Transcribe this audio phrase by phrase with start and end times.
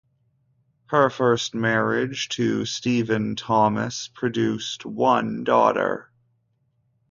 [0.87, 6.09] Her first marriage, to Stephen Thomas, produced one daughter.